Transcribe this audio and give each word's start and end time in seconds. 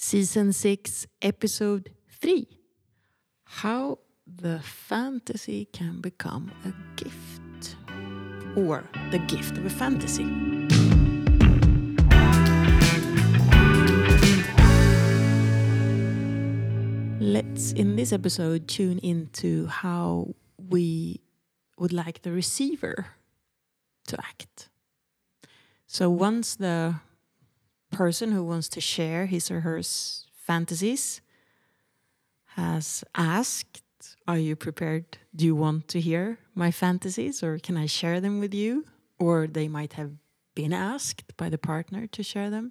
Season 0.00 0.52
6, 0.52 1.08
Episode 1.22 1.90
3 2.20 2.46
How 3.44 3.98
the 4.24 4.60
Fantasy 4.60 5.64
Can 5.72 6.00
Become 6.00 6.52
a 6.64 6.72
Gift. 6.94 7.74
Or 8.54 8.84
the 9.10 9.18
gift 9.18 9.58
of 9.58 9.66
a 9.66 9.70
fantasy. 9.70 10.22
Let's, 17.20 17.72
in 17.72 17.96
this 17.96 18.12
episode, 18.12 18.68
tune 18.68 19.00
into 19.00 19.66
how 19.66 20.28
we 20.56 21.22
would 21.76 21.92
like 21.92 22.22
the 22.22 22.30
receiver 22.30 23.06
to 24.06 24.16
act. 24.20 24.68
So 25.88 26.08
once 26.08 26.54
the 26.54 27.00
person 27.98 28.30
who 28.30 28.44
wants 28.44 28.68
to 28.68 28.80
share 28.80 29.26
his 29.26 29.50
or 29.50 29.60
her 29.62 29.80
fantasies 30.46 31.20
has 32.54 33.02
asked, 33.16 33.82
Are 34.28 34.38
you 34.38 34.54
prepared? 34.54 35.18
Do 35.34 35.44
you 35.44 35.56
want 35.56 35.88
to 35.88 36.00
hear 36.00 36.38
my 36.54 36.70
fantasies 36.70 37.42
or 37.42 37.58
can 37.58 37.76
I 37.76 37.86
share 37.86 38.20
them 38.20 38.38
with 38.38 38.54
you? 38.54 38.84
Or 39.18 39.48
they 39.48 39.66
might 39.66 39.94
have 39.94 40.12
been 40.54 40.72
asked 40.72 41.36
by 41.36 41.48
the 41.48 41.58
partner 41.58 42.06
to 42.06 42.22
share 42.22 42.50
them. 42.50 42.70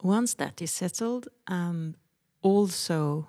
Once 0.00 0.34
that 0.34 0.62
is 0.62 0.70
settled, 0.70 1.26
and 1.48 1.96
also 2.42 3.28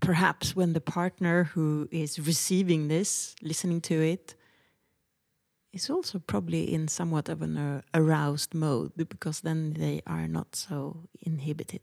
perhaps 0.00 0.56
when 0.56 0.72
the 0.72 0.86
partner 0.98 1.36
who 1.52 1.86
is 1.90 2.18
receiving 2.18 2.88
this, 2.88 3.34
listening 3.42 3.82
to 3.82 3.96
it, 4.14 4.36
is 5.72 5.90
also 5.90 6.18
probably 6.18 6.72
in 6.72 6.88
somewhat 6.88 7.28
of 7.28 7.42
an 7.42 7.56
uh, 7.56 7.80
aroused 7.94 8.54
mode 8.54 8.92
because 8.96 9.40
then 9.40 9.74
they 9.74 10.02
are 10.06 10.26
not 10.26 10.56
so 10.56 11.08
inhibited. 11.20 11.80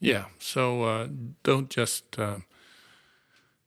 Yeah, 0.00 0.26
so 0.38 0.82
uh, 0.82 1.08
don't 1.42 1.70
just 1.70 2.18
uh, 2.18 2.36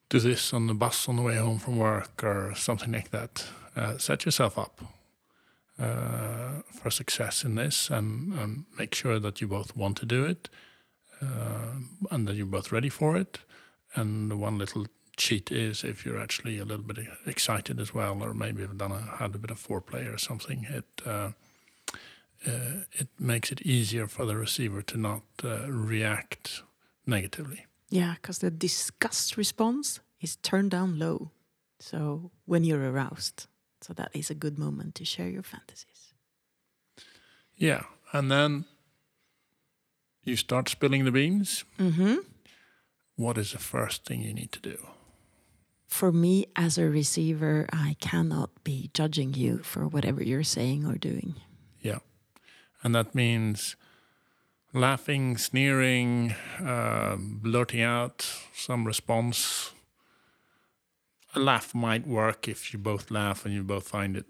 do 0.09 0.19
this 0.19 0.53
on 0.53 0.67
the 0.67 0.73
bus 0.73 1.09
on 1.09 1.17
the 1.17 1.21
way 1.21 1.35
home 1.35 1.59
from 1.59 1.77
work 1.77 2.23
or 2.23 2.53
something 2.55 2.91
like 2.91 3.11
that. 3.11 3.45
Uh, 3.75 3.97
set 3.97 4.25
yourself 4.25 4.57
up 4.57 4.81
uh, 5.79 6.61
for 6.71 6.89
success 6.89 7.43
in 7.43 7.55
this 7.55 7.89
and, 7.89 8.33
and 8.33 8.65
make 8.77 8.93
sure 8.95 9.19
that 9.19 9.41
you 9.41 9.47
both 9.47 9.75
want 9.75 9.97
to 9.97 10.05
do 10.05 10.23
it 10.25 10.49
uh, 11.21 11.75
and 12.11 12.27
that 12.27 12.35
you're 12.35 12.45
both 12.45 12.71
ready 12.71 12.89
for 12.89 13.17
it. 13.17 13.39
And 13.95 14.39
one 14.39 14.57
little 14.57 14.87
cheat 15.21 15.51
is 15.51 15.83
if 15.83 16.05
you're 16.05 16.19
actually 16.19 16.57
a 16.57 16.65
little 16.65 16.85
bit 16.85 16.97
excited 17.25 17.79
as 17.79 17.93
well, 17.93 18.23
or 18.23 18.33
maybe 18.33 18.61
have 18.61 18.77
done 18.77 18.91
a, 18.91 19.01
had 19.17 19.35
a 19.35 19.37
bit 19.37 19.51
of 19.51 19.59
foreplay 19.67 20.11
or 20.11 20.17
something. 20.17 20.65
It 20.69 21.01
uh, 21.05 21.31
uh, 22.47 22.85
it 22.91 23.07
makes 23.19 23.51
it 23.51 23.61
easier 23.61 24.07
for 24.07 24.25
the 24.25 24.35
receiver 24.35 24.81
to 24.81 24.97
not 24.97 25.23
uh, 25.43 25.71
react 25.71 26.63
negatively. 27.05 27.65
Yeah, 27.89 28.15
because 28.15 28.39
the 28.39 28.49
disgust 28.49 29.37
response 29.37 29.99
is 30.19 30.37
turned 30.37 30.71
down 30.71 30.97
low. 30.97 31.31
So 31.79 32.31
when 32.45 32.63
you're 32.63 32.91
aroused, 32.91 33.47
so 33.81 33.93
that 33.93 34.09
is 34.13 34.31
a 34.31 34.35
good 34.35 34.57
moment 34.57 34.95
to 34.95 35.05
share 35.05 35.29
your 35.29 35.43
fantasies. 35.43 36.13
Yeah, 37.55 37.83
and 38.11 38.31
then 38.31 38.65
you 40.23 40.35
start 40.35 40.69
spilling 40.69 41.05
the 41.05 41.11
beans. 41.11 41.63
Mm-hmm. 41.77 42.15
What 43.15 43.37
is 43.37 43.51
the 43.51 43.59
first 43.59 44.05
thing 44.05 44.21
you 44.21 44.33
need 44.33 44.51
to 44.51 44.59
do? 44.59 44.77
For 45.91 46.13
me, 46.13 46.45
as 46.55 46.77
a 46.77 46.89
receiver, 46.89 47.67
I 47.73 47.97
cannot 47.99 48.63
be 48.63 48.89
judging 48.93 49.33
you 49.33 49.57
for 49.57 49.85
whatever 49.85 50.23
you're 50.23 50.41
saying 50.41 50.85
or 50.85 50.95
doing. 50.97 51.35
Yeah, 51.81 51.99
and 52.81 52.95
that 52.95 53.13
means 53.13 53.75
laughing, 54.73 55.37
sneering, 55.37 56.33
uh, 56.63 57.17
blurting 57.19 57.81
out 57.81 58.25
some 58.55 58.87
response. 58.87 59.73
A 61.35 61.39
laugh 61.41 61.75
might 61.75 62.07
work 62.07 62.47
if 62.47 62.71
you 62.71 62.79
both 62.79 63.11
laugh 63.11 63.45
and 63.45 63.53
you 63.53 63.61
both 63.61 63.85
find 63.85 64.15
it 64.15 64.25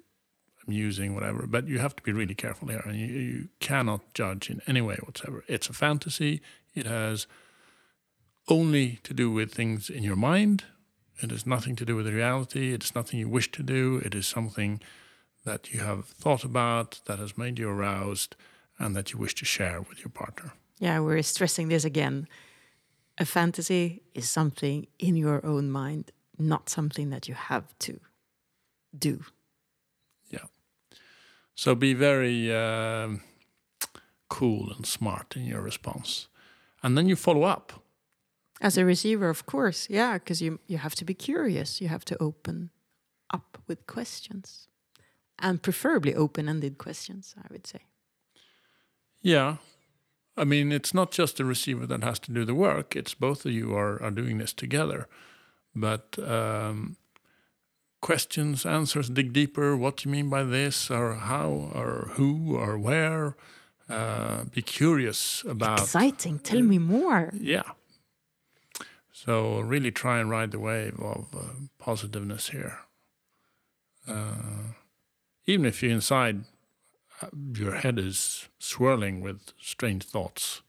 amusing, 0.68 1.14
whatever. 1.14 1.46
But 1.46 1.68
you 1.68 1.78
have 1.78 1.96
to 1.96 2.04
be 2.04 2.12
really 2.12 2.36
careful 2.36 2.70
here, 2.70 2.84
and 2.84 3.00
you, 3.00 3.06
you 3.06 3.50
cannot 3.60 4.16
judge 4.16 4.50
in 4.50 4.62
any 4.66 4.82
way 4.82 4.96
whatsoever. 4.96 5.44
It's 5.48 5.70
a 5.70 5.74
fantasy. 5.74 6.42
It 6.74 6.88
has 6.88 7.28
only 8.48 9.00
to 9.04 9.14
do 9.14 9.30
with 9.30 9.54
things 9.54 9.92
in 9.92 10.02
your 10.02 10.16
mind. 10.16 10.64
It 11.20 11.32
has 11.32 11.46
nothing 11.46 11.76
to 11.76 11.86
do 11.86 11.96
with 11.96 12.08
reality. 12.08 12.74
It's 12.74 12.96
nothing 12.96 13.20
you 13.20 13.30
wish 13.30 13.52
to 13.52 13.64
do. 13.64 14.02
It 14.04 14.16
is 14.16 14.28
something 14.28 14.82
that 15.44 15.74
you 15.74 15.82
have 15.82 16.06
thought 16.06 16.44
about, 16.44 17.02
that 17.06 17.20
has 17.20 17.38
made 17.38 17.60
you 17.60 17.70
aroused, 17.70 18.36
and 18.78 18.96
that 18.96 19.12
you 19.12 19.20
wish 19.20 19.36
to 19.36 19.46
share 19.46 19.82
with 19.82 20.00
your 20.00 20.10
partner. 20.10 20.54
Yeah, 20.80 21.00
we're 21.00 21.22
stressing 21.22 21.70
this 21.70 21.86
again. 21.86 22.28
A 23.18 23.26
fantasy 23.26 24.02
is 24.14 24.30
something 24.30 24.88
in 24.98 25.16
your 25.16 25.46
own 25.46 25.70
mind, 25.70 26.12
not 26.40 26.70
something 26.70 27.10
that 27.12 27.28
you 27.28 27.36
have 27.36 27.78
to 27.80 28.00
do. 28.98 29.24
Yeah. 30.30 30.46
So 31.56 31.76
be 31.76 31.94
very 31.94 32.54
um 32.56 33.22
cool 34.30 34.72
and 34.72 34.86
smart 34.88 35.36
in 35.36 35.46
your 35.46 35.62
response. 35.62 36.28
And 36.82 36.98
then 36.98 37.08
you 37.10 37.16
follow 37.16 37.44
up. 37.44 37.84
As 38.62 38.78
a 38.78 38.86
receiver, 38.86 39.30
of 39.30 39.46
course, 39.46 39.88
yeah, 39.90 40.14
because 40.14 40.42
you 40.42 40.60
you 40.68 40.78
have 40.78 40.96
to 40.96 41.06
be 41.06 41.14
curious. 41.14 41.82
You 41.82 41.90
have 41.90 42.06
to 42.06 42.16
open 42.20 42.70
up 43.34 43.58
with 43.68 43.88
questions, 43.88 44.68
and 45.40 45.62
preferably 45.62 46.14
open-ended 46.16 46.78
questions. 46.78 47.36
I 47.38 47.48
would 47.52 47.68
say. 47.68 47.80
Yeah. 49.22 49.58
I 50.38 50.46
mean, 50.46 50.72
it's 50.72 50.94
not 50.94 51.12
just 51.12 51.38
the 51.38 51.46
receiver 51.46 51.86
that 51.88 52.04
has 52.04 52.20
to 52.20 52.32
do 52.32 52.46
the 52.46 52.56
work, 52.56 52.96
it's 52.96 53.14
both 53.14 53.46
of 53.46 53.52
you 53.52 53.76
are, 53.76 54.02
are 54.02 54.12
doing 54.12 54.38
this 54.38 54.54
together. 54.54 55.08
But 55.76 56.18
um, 56.20 56.96
questions, 58.00 58.66
answers, 58.66 59.10
dig 59.10 59.34
deeper. 59.34 59.76
What 59.76 59.98
do 59.98 60.10
you 60.10 60.12
mean 60.16 60.30
by 60.30 60.44
this, 60.44 60.90
or 60.90 61.16
how, 61.16 61.72
or 61.74 62.12
who, 62.14 62.56
or 62.56 62.78
where? 62.78 63.36
Uh, 63.90 64.46
be 64.46 64.62
curious 64.62 65.44
about. 65.48 65.80
Exciting! 65.80 66.40
Tell 66.40 66.62
me 66.62 66.78
more. 66.78 67.34
Yeah. 67.34 67.64
So 69.26 69.60
really 69.60 69.92
try 69.92 70.20
and 70.20 70.32
ride 70.32 70.50
the 70.50 70.60
wave 70.60 71.00
of 71.00 71.28
uh, 71.36 71.68
positiveness 71.78 72.50
here. 72.50 72.80
Uh, 74.08 74.74
even 75.46 75.66
if 75.66 75.84
you're 75.84 75.92
inside 75.92 76.46
uh, 77.22 77.28
your 77.56 77.76
head 77.76 78.00
is 78.00 78.50
swirling 78.58 79.22
with 79.22 79.54
strange 79.62 80.06
thoughts, 80.06 80.64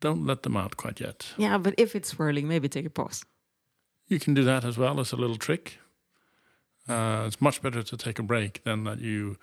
don't 0.00 0.26
let 0.26 0.42
them 0.42 0.56
out 0.56 0.76
quite 0.76 0.98
yet. 0.98 1.34
Yeah, 1.36 1.56
but 1.56 1.74
if 1.78 1.94
it's 1.94 2.08
swirling, 2.08 2.48
maybe 2.48 2.68
take 2.68 2.86
a 2.86 2.90
pause. 2.90 3.24
You 4.08 4.18
can 4.18 4.34
do 4.34 4.42
that 4.42 4.64
as 4.64 4.76
well 4.76 4.98
as 4.98 5.12
a 5.12 5.16
little 5.16 5.36
trick. 5.36 5.78
Uh, 6.88 7.22
it's 7.28 7.40
much 7.40 7.62
better 7.62 7.84
to 7.84 7.96
take 7.96 8.18
a 8.18 8.24
break 8.24 8.64
than 8.64 8.82
that 8.84 8.98
you 8.98 9.36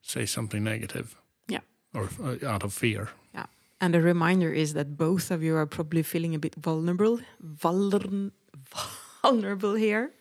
say 0.00 0.26
something 0.26 0.64
negative. 0.64 1.14
Yeah. 1.46 1.60
Or 1.94 2.08
uh, 2.20 2.44
out 2.44 2.64
of 2.64 2.74
fear. 2.74 3.10
And 3.82 3.96
a 3.96 4.00
reminder 4.00 4.52
is 4.52 4.74
that 4.74 4.96
both 4.96 5.32
of 5.32 5.42
you 5.42 5.56
are 5.56 5.66
probably 5.66 6.04
feeling 6.04 6.36
a 6.36 6.38
bit 6.38 6.54
vulnerable, 6.54 7.18
vulner- 7.44 8.30
vulnerable 9.22 9.74
here, 9.74 10.12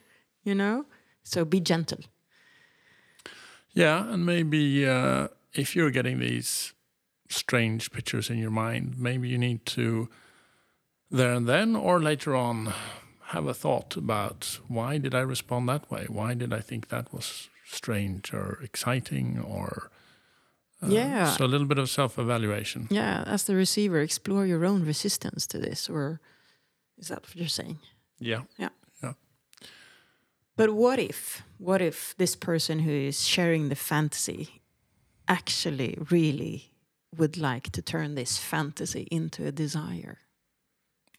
you 0.43 0.55
know? 0.55 0.85
So 1.23 1.45
be 1.45 1.59
gentle. 1.59 1.99
Yeah, 3.73 4.11
and 4.11 4.25
maybe 4.25 4.87
uh, 4.87 5.27
if 5.53 5.75
you're 5.75 5.91
getting 5.91 6.17
these 6.17 6.73
strange 7.29 7.91
pictures 7.91 8.31
in 8.31 8.39
your 8.39 8.49
mind, 8.49 8.95
maybe 8.97 9.29
you 9.29 9.37
need 9.37 9.67
to 9.67 10.09
there 11.11 11.33
and 11.33 11.47
then 11.47 11.75
or 11.75 12.01
later 12.01 12.35
on 12.35 12.73
have 13.27 13.45
a 13.45 13.53
thought 13.53 13.95
about 13.95 14.59
why 14.67 14.97
did 14.97 15.13
I 15.13 15.19
respond 15.19 15.69
that 15.69 15.91
way? 15.91 16.05
Why 16.09 16.33
did 16.33 16.51
I 16.51 16.61
think 16.61 16.87
that 16.87 17.13
was 17.13 17.49
strange 17.65 18.33
or 18.33 18.59
exciting 18.63 19.39
or 19.39 19.91
Um, 20.81 20.91
yeah. 20.91 21.35
So 21.35 21.45
a 21.45 21.47
little 21.47 21.67
bit 21.67 21.77
of 21.77 21.89
self-evaluation. 21.89 22.87
Yeah, 22.89 23.23
as 23.27 23.43
the 23.43 23.55
receiver, 23.55 24.01
explore 24.01 24.45
your 24.45 24.65
own 24.65 24.83
resistance 24.85 25.45
to 25.47 25.59
this, 25.59 25.89
or 25.89 26.19
is 26.97 27.07
that 27.09 27.21
what 27.21 27.35
you're 27.35 27.47
saying? 27.47 27.79
Yeah. 28.19 28.41
Yeah. 28.57 28.69
Yeah. 29.03 29.13
But 30.55 30.71
what 30.71 30.99
if, 30.99 31.43
what 31.57 31.81
if 31.81 32.15
this 32.17 32.35
person 32.35 32.79
who 32.79 32.91
is 32.91 33.27
sharing 33.27 33.69
the 33.69 33.75
fantasy 33.75 34.61
actually 35.27 35.97
really 36.09 36.73
would 37.15 37.37
like 37.37 37.71
to 37.71 37.81
turn 37.81 38.15
this 38.15 38.37
fantasy 38.37 39.07
into 39.11 39.45
a 39.45 39.51
desire? 39.51 40.17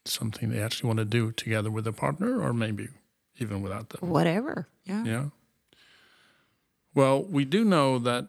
Something 0.04 0.50
they 0.50 0.60
actually 0.60 0.88
want 0.88 0.98
to 0.98 1.04
do 1.04 1.30
together 1.30 1.70
with 1.70 1.86
a 1.86 1.92
partner 1.92 2.40
or 2.40 2.52
maybe 2.52 2.88
even 3.38 3.62
without 3.62 3.90
them. 3.90 4.10
Whatever. 4.10 4.66
Yeah. 4.84 5.04
Yeah. 5.04 5.24
Well, 6.94 7.22
we 7.22 7.44
do 7.44 7.64
know 7.64 7.98
that 8.00 8.28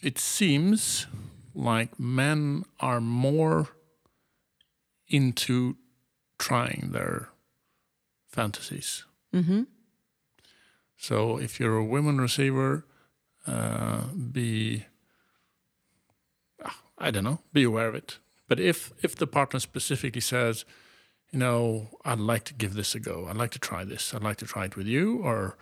it 0.00 0.18
seems 0.18 1.06
like 1.54 1.98
men 1.98 2.64
are 2.80 3.00
more 3.00 3.68
into 5.08 5.76
trying 6.38 6.90
their 6.92 7.30
fantasies. 8.28 9.04
Mm-hmm. 9.32 9.62
So 10.96 11.38
if 11.38 11.60
you're 11.60 11.76
a 11.76 11.84
women 11.84 12.20
receiver, 12.20 12.86
uh, 13.46 14.04
be 14.32 14.86
I 16.96 17.10
don't 17.10 17.24
know, 17.24 17.40
be 17.52 17.64
aware 17.64 17.88
of 17.88 17.94
it. 17.94 18.18
But 18.48 18.60
if 18.60 18.92
if 19.02 19.16
the 19.16 19.26
partner 19.26 19.60
specifically 19.60 20.20
says, 20.20 20.64
you 21.30 21.38
know, 21.38 21.88
I'd 22.04 22.20
like 22.20 22.44
to 22.44 22.54
give 22.54 22.74
this 22.74 22.94
a 22.94 23.00
go. 23.00 23.26
I'd 23.28 23.36
like 23.36 23.50
to 23.50 23.58
try 23.58 23.84
this. 23.84 24.14
I'd 24.14 24.22
like 24.22 24.38
to 24.38 24.46
try 24.46 24.66
it 24.66 24.76
with 24.76 24.86
you, 24.86 25.18
or 25.18 25.56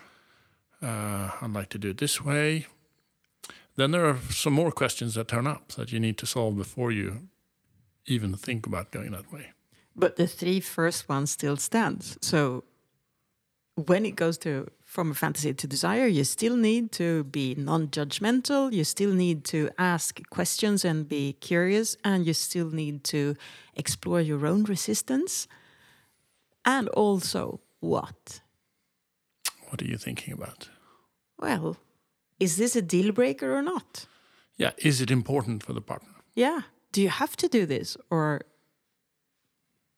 uh, 0.82 1.30
I'd 1.40 1.52
like 1.52 1.70
to 1.70 1.78
do 1.78 1.90
it 1.90 1.98
this 1.98 2.22
way. 2.24 2.66
Then 3.76 3.90
there 3.92 4.06
are 4.06 4.18
some 4.30 4.52
more 4.52 4.70
questions 4.70 5.14
that 5.14 5.28
turn 5.28 5.46
up 5.46 5.72
that 5.72 5.92
you 5.92 6.00
need 6.00 6.18
to 6.18 6.26
solve 6.26 6.56
before 6.56 6.92
you 6.92 7.28
even 8.06 8.34
think 8.34 8.66
about 8.66 8.90
going 8.90 9.12
that 9.12 9.32
way. 9.32 9.52
But 9.96 10.16
the 10.16 10.26
three 10.26 10.60
first 10.60 11.08
ones 11.08 11.30
still 11.30 11.56
stands. 11.56 12.18
So 12.20 12.64
when 13.74 14.04
it 14.04 14.16
goes 14.16 14.38
to 14.38 14.68
from 14.84 15.10
a 15.10 15.14
fantasy 15.14 15.54
to 15.54 15.66
desire, 15.66 16.06
you 16.06 16.24
still 16.24 16.56
need 16.56 16.92
to 16.92 17.24
be 17.24 17.54
non-judgmental. 17.54 18.72
You 18.72 18.84
still 18.84 19.14
need 19.14 19.44
to 19.44 19.70
ask 19.78 20.20
questions 20.28 20.84
and 20.84 21.08
be 21.08 21.32
curious, 21.34 21.96
and 22.04 22.26
you 22.26 22.34
still 22.34 22.70
need 22.70 23.04
to 23.04 23.34
explore 23.74 24.20
your 24.20 24.46
own 24.46 24.64
resistance. 24.64 25.48
And 26.66 26.88
also, 26.90 27.60
what? 27.80 28.42
What 29.70 29.80
are 29.80 29.86
you 29.86 29.96
thinking 29.96 30.34
about? 30.34 30.68
Well, 31.38 31.78
is 32.42 32.56
this 32.56 32.76
a 32.76 32.82
deal 32.82 33.12
breaker 33.12 33.56
or 33.56 33.62
not? 33.62 34.06
Yeah, 34.56 34.72
is 34.78 35.00
it 35.00 35.10
important 35.10 35.62
for 35.62 35.72
the 35.74 35.80
partner? 35.80 36.14
Yeah. 36.34 36.60
Do 36.92 37.00
you 37.00 37.08
have 37.08 37.36
to 37.36 37.48
do 37.48 37.66
this, 37.66 37.96
or 38.10 38.40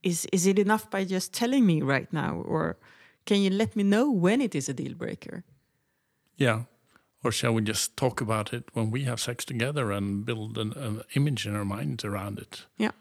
is 0.03 0.27
is 0.33 0.47
it 0.47 0.59
enough 0.59 0.91
by 0.91 1.05
just 1.05 1.33
telling 1.33 1.67
me 1.67 1.83
right 1.83 2.13
now, 2.13 2.43
or 2.47 2.77
can 3.25 3.39
you 3.43 3.51
let 3.51 3.75
me 3.77 3.83
know 3.83 4.11
when 4.11 4.41
it 4.41 4.55
is 4.55 4.69
a 4.69 4.75
deal 4.75 4.95
breaker? 4.95 5.45
Yeah. 6.37 6.63
Or 7.25 7.33
shall 7.33 7.55
we 7.55 7.63
just 7.63 7.97
talk 7.97 8.21
about 8.21 8.53
it 8.53 8.65
when 8.75 8.91
we 8.91 9.05
have 9.05 9.19
sex 9.19 9.45
together 9.45 9.91
and 9.91 10.27
build 10.27 10.59
an, 10.59 10.73
an 10.77 11.03
image 11.15 11.47
in 11.47 11.57
our 11.57 11.65
minds 11.65 12.05
around 12.05 12.39
it? 12.39 12.67
Yeah. 12.77 12.93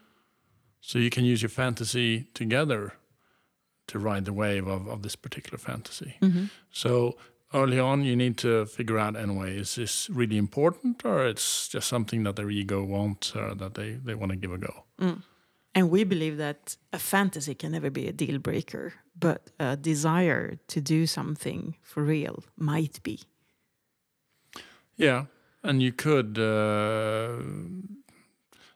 So 0.80 0.98
you 0.98 1.10
can 1.10 1.24
use 1.24 1.42
your 1.42 1.50
fantasy 1.50 2.28
together 2.32 2.94
to 3.86 3.98
ride 3.98 4.24
the 4.24 4.32
wave 4.32 4.66
of, 4.66 4.88
of 4.88 5.02
this 5.02 5.16
particular 5.16 5.58
fantasy. 5.58 6.14
Mm-hmm. 6.22 6.44
So 6.70 7.16
early 7.54 7.78
on, 7.78 8.04
you 8.04 8.16
need 8.16 8.36
to 8.38 8.66
figure 8.66 8.98
out 8.98 9.16
anyway, 9.16 9.56
is 9.56 9.76
this 9.76 10.10
really 10.10 10.36
important 10.36 11.04
or 11.04 11.26
it's 11.26 11.68
just 11.68 11.88
something 11.88 12.24
that 12.24 12.36
their 12.36 12.50
ego 12.50 12.82
wants 12.84 13.34
or 13.34 13.54
that 13.54 13.74
they, 13.74 13.92
they 13.92 14.14
want 14.14 14.30
to 14.32 14.36
give 14.36 14.52
a 14.52 14.58
go? 14.58 14.84
Mm. 15.00 15.22
And 15.74 15.90
we 15.90 16.04
believe 16.04 16.36
that 16.36 16.76
a 16.92 16.98
fantasy 16.98 17.54
can 17.54 17.72
never 17.72 17.90
be 17.90 18.06
a 18.06 18.12
deal 18.12 18.38
breaker, 18.38 18.94
but 19.18 19.50
a 19.58 19.76
desire 19.76 20.58
to 20.68 20.80
do 20.80 21.06
something 21.06 21.76
for 21.82 22.02
real 22.04 22.44
might 22.56 23.02
be. 23.02 23.20
Yeah, 24.96 25.24
and 25.64 25.82
you 25.82 25.92
could. 25.92 26.38
Uh, 26.38 27.42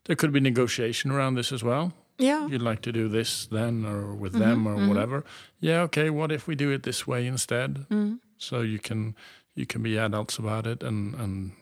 there 0.07 0.17
could 0.17 0.33
be 0.33 0.41
negotiation 0.41 1.13
around 1.13 1.37
this 1.37 1.53
as 1.53 1.63
well. 1.63 1.93
Yeah. 2.19 2.49
You'd 2.49 2.63
like 2.63 2.83
to 2.83 2.93
do 2.93 3.09
this 3.09 3.47
then, 3.47 3.85
or 3.85 4.13
with 4.15 4.33
mm-hmm, 4.33 4.43
them, 4.43 4.67
or 4.67 4.75
mm-hmm. 4.75 4.89
whatever. 4.89 5.25
Yeah, 5.61 5.83
okay. 5.83 6.11
What 6.11 6.33
if 6.33 6.49
we 6.49 6.57
do 6.57 6.73
it 6.73 6.83
this 6.83 7.07
way 7.07 7.27
instead? 7.29 7.87
Mm. 7.91 8.19
So 8.39 8.61
you 8.63 8.79
can 8.79 9.15
you 9.55 9.67
can 9.67 9.83
be 9.83 9.99
adults 9.99 10.39
about 10.39 10.67
it 10.67 10.83
and 10.83 11.15
and 11.15 11.53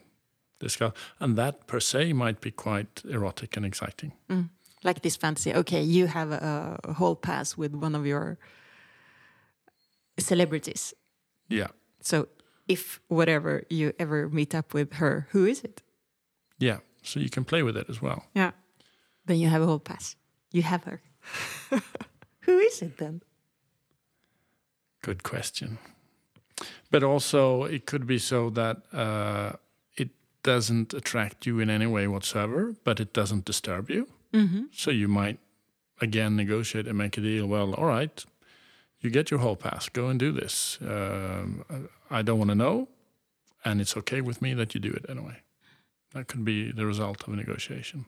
discuss, 0.61 0.93
and 1.19 1.37
that 1.37 1.67
per 1.67 1.81
se 1.81 2.12
might 2.12 2.40
be 2.40 2.50
quite 2.50 3.02
erotic 3.05 3.56
and 3.56 3.67
exciting. 3.67 4.12
Mm, 4.28 4.49
like 4.84 5.00
this 5.02 5.17
fantasy. 5.17 5.55
Okay, 5.55 5.82
you 5.82 6.06
have 6.06 6.32
a, 6.32 6.78
a 6.84 6.93
whole 6.94 7.17
pass 7.17 7.56
with 7.58 7.75
one 7.75 7.94
of 7.99 8.06
your 8.06 8.38
celebrities. 10.19 10.94
Yeah, 11.49 11.69
So 12.00 12.28
if 12.69 13.00
whatever 13.08 13.62
you 13.70 13.93
ever 13.99 14.28
meet 14.28 14.55
up 14.55 14.75
with 14.75 14.94
her, 14.94 15.28
who 15.32 15.44
is 15.46 15.62
it? 15.64 15.82
yeah. 16.58 16.78
So 17.02 17.20
you 17.20 17.28
can 17.31 17.44
play 17.44 17.62
with 17.62 17.76
it 17.76 17.88
as 17.88 18.02
well. 18.02 18.25
Yeah. 18.34 18.50
Then 19.26 19.38
you 19.38 19.49
have 19.49 19.62
a 19.62 19.67
whole 19.67 19.78
pass. 19.78 20.17
You 20.50 20.62
have 20.62 20.82
her. 20.84 21.00
who 22.40 22.58
is 22.58 22.82
it 22.82 22.96
then? 22.96 23.23
Good 25.02 25.23
question. 25.23 25.78
But 26.91 27.03
also, 27.03 27.65
it 27.65 27.87
could 27.87 28.06
be 28.06 28.19
so 28.19 28.50
that 28.50 28.77
uh, 28.93 29.53
it 29.97 30.11
doesn't 30.43 30.94
attract 30.94 31.47
you 31.47 31.59
in 31.61 31.69
any 31.71 31.87
way 31.87 32.06
whatsoever, 32.06 32.75
but 32.85 33.00
it 33.00 33.12
doesn't 33.12 33.44
disturb 33.44 33.91
you. 33.91 34.09
So 34.73 34.91
you 34.91 35.09
might 35.09 35.38
again 36.03 36.37
negotiate 36.37 36.87
and 36.87 36.99
make 36.99 37.17
a 37.17 37.23
deal. 37.23 37.47
Well, 37.47 37.73
all 37.73 37.87
right, 37.87 38.23
you 39.00 39.09
get 39.09 39.31
your 39.31 39.41
whole 39.41 39.56
pass. 39.56 39.88
Go 39.88 40.09
and 40.09 40.21
do 40.21 40.31
this. 40.31 40.79
Um, 40.83 41.65
I 42.11 42.21
don't 42.21 42.37
want 42.38 42.50
to 42.50 42.55
know, 42.55 42.88
and 43.65 43.81
it's 43.81 43.97
okay 43.97 44.21
with 44.21 44.43
me 44.43 44.53
that 44.53 44.75
you 44.75 44.81
do 44.81 44.93
it 44.93 45.06
anyway. 45.09 45.38
That 46.12 46.29
could 46.29 46.44
be 46.44 46.71
the 46.71 46.85
result 46.85 47.27
of 47.27 47.33
a 47.33 47.37
negotiation. 47.37 48.05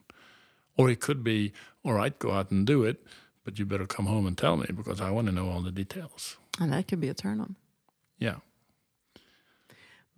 Or 0.77 0.89
it 0.89 0.99
could 0.99 1.23
be, 1.23 1.51
all 1.83 1.93
right, 1.93 2.17
go 2.19 2.31
out 2.31 2.51
and 2.51 2.65
do 2.65 2.83
it, 2.83 3.03
but 3.43 3.57
you 3.57 3.65
better 3.65 3.87
come 3.87 4.05
home 4.05 4.27
and 4.27 4.37
tell 4.37 4.55
me 4.55 4.67
because 4.73 5.01
I 5.01 5.09
want 5.09 5.25
to 5.27 5.33
know 5.33 5.49
all 5.49 5.61
the 5.61 5.71
details. 5.71 6.37
And 6.59 6.71
that 6.73 6.87
could 6.87 7.01
be 7.01 7.09
a 7.09 7.15
turn 7.15 7.41
on. 7.41 7.55
Yeah. 8.19 8.35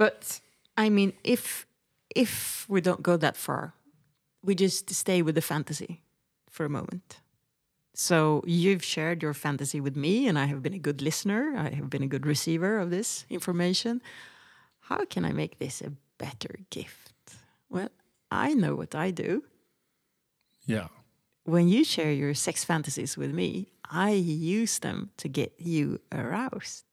But 0.01 0.41
I 0.75 0.89
mean, 0.89 1.13
if 1.23 1.67
if 2.15 2.65
we 2.67 2.81
don't 2.81 3.03
go 3.03 3.17
that 3.17 3.37
far, 3.37 3.75
we 4.41 4.55
just 4.55 4.89
stay 4.89 5.21
with 5.21 5.35
the 5.35 5.41
fantasy 5.41 6.01
for 6.49 6.65
a 6.65 6.69
moment. 6.69 7.21
So 7.93 8.41
you've 8.47 8.83
shared 8.83 9.21
your 9.21 9.35
fantasy 9.35 9.79
with 9.79 9.95
me, 9.95 10.27
and 10.27 10.39
I 10.39 10.45
have 10.45 10.63
been 10.63 10.73
a 10.73 10.79
good 10.79 11.03
listener. 11.03 11.53
I 11.55 11.69
have 11.75 11.91
been 11.91 12.01
a 12.01 12.07
good 12.07 12.25
receiver 12.25 12.79
of 12.79 12.89
this 12.89 13.25
information. 13.29 14.01
How 14.79 15.05
can 15.05 15.23
I 15.23 15.33
make 15.33 15.59
this 15.59 15.81
a 15.81 15.91
better 16.17 16.55
gift? 16.71 17.35
Well, 17.69 17.91
I 18.31 18.55
know 18.55 18.73
what 18.73 18.95
I 18.95 19.11
do. 19.11 19.43
Yeah. 20.65 20.87
When 21.43 21.67
you 21.67 21.83
share 21.83 22.11
your 22.11 22.33
sex 22.33 22.63
fantasies 22.63 23.17
with 23.17 23.31
me, 23.35 23.67
I 23.85 24.11
use 24.13 24.79
them 24.79 25.11
to 25.17 25.27
get 25.29 25.53
you 25.59 25.99
aroused. 26.11 26.85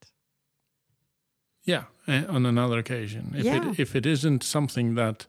Yeah, 1.69 1.83
on 2.35 2.45
another 2.45 2.79
occasion. 2.79 3.33
If 3.37 3.45
Yeah. 3.45 3.69
it 3.71 3.79
if 3.79 3.95
it 3.95 4.05
isn't 4.05 4.43
something 4.43 4.95
that 4.95 5.27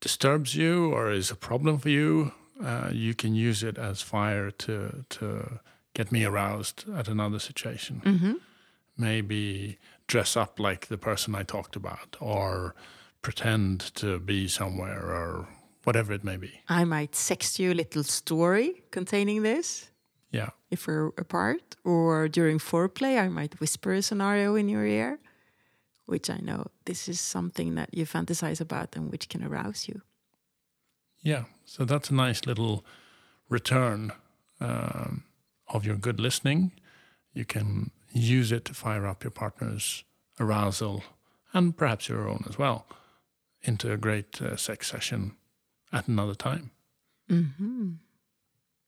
disturbs 0.00 0.54
you 0.54 0.92
or 0.94 1.12
is 1.12 1.30
a 1.30 1.34
problem 1.36 1.78
for 1.78 1.90
you, 1.90 2.32
uh, 2.64 2.90
you 2.92 3.14
can 3.14 3.34
use 3.34 3.62
it 3.68 3.78
as 3.78 4.02
fire 4.02 4.50
to 4.50 5.04
to 5.08 5.60
get 5.94 6.10
me 6.12 6.24
aroused 6.24 6.84
at 6.98 7.08
another 7.08 7.38
situation. 7.38 8.00
Maybe 8.96 9.78
dress 10.06 10.36
up 10.36 10.58
like 10.58 10.86
the 10.86 10.98
person 10.98 11.34
I 11.34 11.44
talked 11.44 11.76
about, 11.76 12.16
or 12.20 12.74
pretend 13.22 13.80
to 13.94 14.18
be 14.18 14.48
somewhere, 14.48 15.00
or 15.00 15.48
whatever 15.84 16.12
it 16.14 16.24
may 16.24 16.36
be. 16.36 16.50
I 16.68 16.84
might 16.84 17.12
sext 17.12 17.58
you 17.58 17.72
a 17.72 17.74
little 17.74 18.04
story 18.04 18.82
containing 18.90 19.42
this. 19.42 19.88
Yeah, 20.32 20.50
if 20.70 20.86
we're 20.86 21.12
apart, 21.18 21.76
or 21.84 22.28
during 22.28 22.58
foreplay, 22.58 23.20
I 23.20 23.28
might 23.28 23.60
whisper 23.60 23.92
a 23.92 24.02
scenario 24.02 24.54
in 24.56 24.68
your 24.68 24.86
ear, 24.86 25.18
which 26.06 26.30
I 26.30 26.38
know 26.38 26.66
this 26.84 27.08
is 27.08 27.20
something 27.20 27.74
that 27.76 27.90
you 27.92 28.06
fantasize 28.06 28.60
about 28.60 28.96
and 28.96 29.10
which 29.12 29.28
can 29.28 29.44
arouse 29.44 29.88
you. 29.88 30.02
yeah. 31.22 31.44
So 31.64 31.84
that's 31.84 32.10
a 32.10 32.14
nice 32.14 32.46
little 32.46 32.84
return 33.48 34.12
um, 34.60 35.24
of 35.68 35.84
your 35.86 35.96
good 35.96 36.20
listening. 36.20 36.72
You 37.32 37.44
can 37.44 37.90
use 38.12 38.52
it 38.52 38.64
to 38.64 38.74
fire 38.74 39.06
up 39.06 39.22
your 39.24 39.30
partner's 39.30 40.04
arousal 40.40 41.02
and 41.54 41.76
perhaps 41.76 42.08
your 42.08 42.28
own 42.28 42.44
as 42.48 42.58
well 42.58 42.86
into 43.62 43.92
a 43.92 43.96
great 43.96 44.42
uh, 44.42 44.56
sex 44.56 44.90
session 44.90 45.36
at 45.92 46.08
another 46.08 46.34
time. 46.34 46.70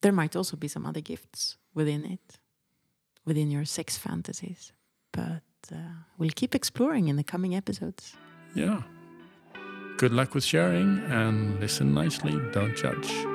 There 0.04 0.12
might 0.12 0.36
also 0.36 0.58
be 0.58 0.68
some 0.68 0.84
other 0.84 1.00
gifts 1.00 1.56
within 1.74 2.04
it, 2.04 2.38
within 3.24 3.50
your 3.50 3.64
sex 3.64 3.96
fantasies, 3.96 4.70
but 5.12 5.42
uh, 5.72 6.04
we'll 6.18 6.28
keep 6.34 6.54
exploring 6.54 7.08
in 7.08 7.16
the 7.16 7.24
coming 7.24 7.54
episodes. 7.54 8.14
Yeah. 8.54 8.82
Good 9.96 10.12
luck 10.12 10.34
with 10.34 10.44
sharing 10.44 10.98
and 11.10 11.58
listen 11.58 11.94
nicely. 11.94 12.38
Don't 12.52 12.76
judge. 12.76 13.33